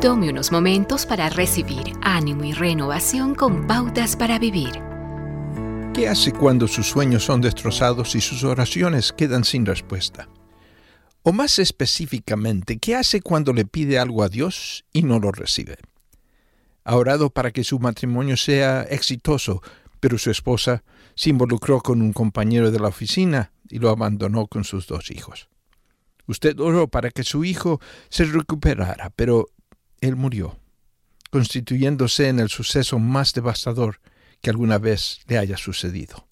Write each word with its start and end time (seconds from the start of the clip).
Tome 0.00 0.30
unos 0.30 0.50
momentos 0.50 1.04
para 1.04 1.28
recibir 1.28 1.92
ánimo 2.00 2.44
y 2.44 2.54
renovación 2.54 3.34
con 3.34 3.66
pautas 3.66 4.16
para 4.16 4.38
vivir. 4.38 4.70
¿Qué 5.92 6.08
hace 6.08 6.32
cuando 6.32 6.66
sus 6.68 6.86
sueños 6.86 7.22
son 7.22 7.42
destrozados 7.42 8.14
y 8.14 8.22
sus 8.22 8.42
oraciones 8.42 9.12
quedan 9.12 9.44
sin 9.44 9.66
respuesta? 9.66 10.26
O 11.22 11.34
más 11.34 11.58
específicamente, 11.58 12.78
¿qué 12.78 12.96
hace 12.96 13.20
cuando 13.20 13.52
le 13.52 13.66
pide 13.66 13.98
algo 13.98 14.22
a 14.22 14.30
Dios 14.30 14.86
y 14.90 15.02
no 15.02 15.20
lo 15.20 15.32
recibe? 15.32 15.76
Ha 16.84 16.96
orado 16.96 17.28
para 17.28 17.50
que 17.50 17.62
su 17.62 17.78
matrimonio 17.78 18.38
sea 18.38 18.84
exitoso, 18.84 19.62
pero 20.00 20.16
su 20.16 20.30
esposa 20.30 20.82
se 21.14 21.28
involucró 21.28 21.82
con 21.82 22.00
un 22.00 22.14
compañero 22.14 22.70
de 22.70 22.80
la 22.80 22.88
oficina 22.88 23.52
y 23.68 23.80
lo 23.80 23.90
abandonó 23.90 24.46
con 24.46 24.64
sus 24.64 24.86
dos 24.86 25.10
hijos. 25.10 25.50
Usted 26.26 26.58
oró 26.58 26.88
para 26.88 27.10
que 27.10 27.22
su 27.22 27.44
hijo 27.44 27.82
se 28.08 28.24
recuperara, 28.24 29.12
pero 29.14 29.48
él 30.00 30.16
murió, 30.16 30.58
constituyéndose 31.30 32.28
en 32.28 32.40
el 32.40 32.48
suceso 32.48 32.98
más 32.98 33.32
devastador 33.32 34.00
que 34.40 34.50
alguna 34.50 34.78
vez 34.78 35.20
le 35.26 35.38
haya 35.38 35.56
sucedido. 35.56 36.26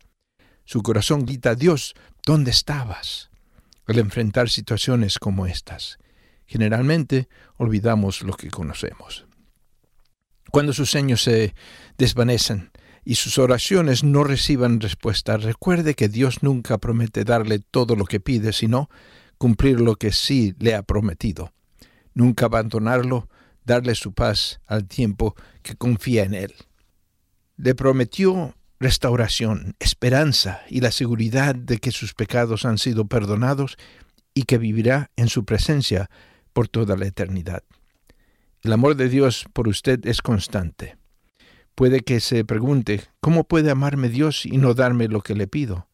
Su 0.65 0.83
corazón 0.83 1.25
grita, 1.25 1.55
Dios, 1.55 1.95
¿dónde 2.27 2.51
estabas? 2.51 3.31
Al 3.87 3.99
enfrentar 3.99 4.51
situaciones 4.51 5.19
como 5.19 5.47
estas, 5.47 5.99
generalmente 6.47 7.29
olvidamos 7.57 8.23
lo 8.23 8.35
que 8.35 8.51
conocemos. 8.51 9.25
Cuando 10.51 10.73
sus 10.73 10.91
sueños 10.91 11.23
se 11.23 11.55
desvanecen 11.97 12.71
y 13.05 13.15
sus 13.15 13.39
oraciones 13.39 14.05
no 14.05 14.25
reciban 14.25 14.81
respuesta, 14.81 15.37
recuerde 15.37 15.95
que 15.95 16.09
Dios 16.09 16.43
nunca 16.43 16.79
promete 16.79 17.25
darle 17.25 17.59
todo 17.59 17.97
lo 17.97 18.05
que 18.05 18.21
pide, 18.21 18.53
sino 18.53 18.91
cumplir 19.39 19.81
lo 19.81 19.97
que 19.97 20.13
sí 20.13 20.55
le 20.59 20.75
ha 20.75 20.83
prometido. 20.83 21.53
Nunca 22.15 22.47
abandonarlo 22.47 23.29
darle 23.69 23.95
su 23.95 24.13
paz 24.13 24.61
al 24.67 24.89
tiempo 24.89 25.37
que 25.63 25.77
confía 25.77 26.25
en 26.25 26.35
Él. 26.35 26.55
Le 27.57 27.77
prometió 27.77 28.57
restauración, 28.81 29.77
esperanza 29.79 30.63
y 30.69 30.81
la 30.81 30.91
seguridad 30.91 31.55
de 31.55 31.79
que 31.79 31.93
sus 31.93 32.15
pecados 32.15 32.65
han 32.65 32.79
sido 32.79 33.07
perdonados 33.07 33.77
y 34.35 34.43
que 34.45 34.59
vivirá 34.59 35.11
en 35.17 35.29
su 35.29 35.45
presencia 35.45 36.11
por 36.53 36.69
toda 36.69 36.97
la 36.97 37.07
eternidad. 37.07 37.63
El 38.63 38.73
amor 38.73 38.97
de 38.97 39.09
Dios 39.09 39.47
por 39.53 39.69
usted 39.69 40.05
es 40.07 40.23
constante. 40.23 40.97
Puede 41.75 42.01
que 42.01 42.21
se 42.21 42.45
pregunte, 42.45 43.03
¿cómo 43.21 43.45
puede 43.45 43.71
amarme 43.71 44.09
Dios 44.09 44.47
y 44.47 44.57
no 44.57 44.75
darme 44.75 45.09
lo 45.09 45.21
que 45.21 45.35
le 45.35 45.47
pido? 45.47 45.89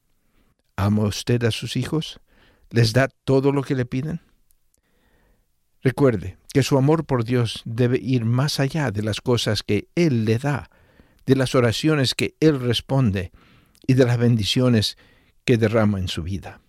¿Ama 0.76 1.02
usted 1.02 1.42
a 1.44 1.50
sus 1.50 1.76
hijos? 1.76 2.20
¿Les 2.70 2.92
da 2.92 3.08
todo 3.24 3.52
lo 3.52 3.62
que 3.62 3.74
le 3.74 3.84
piden? 3.84 4.20
Recuerde 5.84 6.38
que 6.54 6.62
su 6.62 6.78
amor 6.78 7.04
por 7.04 7.24
Dios 7.24 7.60
debe 7.66 7.98
ir 7.98 8.24
más 8.24 8.58
allá 8.58 8.90
de 8.90 9.02
las 9.02 9.20
cosas 9.20 9.62
que 9.62 9.88
Él 9.94 10.24
le 10.24 10.38
da, 10.38 10.70
de 11.26 11.36
las 11.36 11.54
oraciones 11.54 12.14
que 12.14 12.36
Él 12.40 12.58
responde 12.58 13.32
y 13.86 13.92
de 13.92 14.06
las 14.06 14.16
bendiciones 14.16 14.96
que 15.44 15.58
derrama 15.58 15.98
en 15.98 16.08
su 16.08 16.22
vida. 16.22 16.62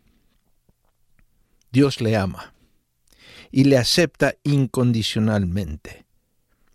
Dios 1.71 2.01
le 2.01 2.17
ama 2.17 2.53
y 3.51 3.63
le 3.63 3.77
acepta 3.77 4.35
incondicionalmente, 4.43 6.05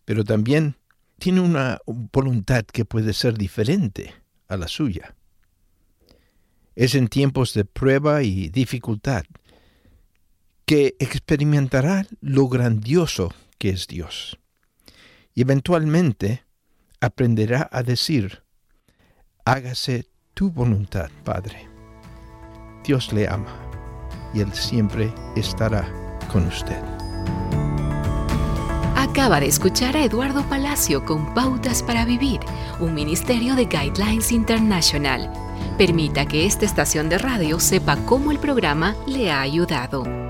pero 0.06 0.25
también 0.25 0.77
tiene 1.19 1.41
una 1.41 1.78
voluntad 1.84 2.64
que 2.64 2.86
puede 2.86 3.12
ser 3.12 3.36
diferente 3.36 4.14
a 4.48 4.56
la 4.56 4.66
suya. 4.66 5.14
Es 6.75 6.94
en 6.94 7.08
tiempos 7.08 7.52
de 7.52 7.66
prueba 7.66 8.22
y 8.22 8.48
dificultad 8.48 9.25
que 10.70 10.94
experimentará 11.00 12.06
lo 12.20 12.46
grandioso 12.46 13.34
que 13.58 13.70
es 13.70 13.88
Dios. 13.88 14.38
Y 15.34 15.40
eventualmente 15.40 16.44
aprenderá 17.00 17.68
a 17.72 17.82
decir, 17.82 18.44
hágase 19.44 20.06
tu 20.32 20.53
voluntad, 20.53 21.10
Padre. 21.25 21.69
Dios 22.84 23.12
le 23.12 23.26
ama 23.26 23.53
y 24.32 24.42
Él 24.42 24.54
siempre 24.54 25.12
estará 25.34 25.92
con 26.32 26.47
usted. 26.47 26.81
Acaba 28.94 29.41
de 29.41 29.47
escuchar 29.47 29.97
a 29.97 30.04
Eduardo 30.04 30.48
Palacio 30.48 31.04
con 31.04 31.34
Pautas 31.34 31.82
para 31.82 32.04
Vivir, 32.04 32.38
un 32.78 32.94
ministerio 32.94 33.56
de 33.56 33.64
Guidelines 33.64 34.31
International. 34.31 35.32
Permita 35.76 36.26
que 36.26 36.47
esta 36.47 36.64
estación 36.64 37.08
de 37.08 37.19
radio 37.19 37.58
sepa 37.58 37.97
cómo 38.06 38.31
el 38.31 38.38
programa 38.38 38.94
le 39.08 39.32
ha 39.32 39.41
ayudado. 39.41 40.29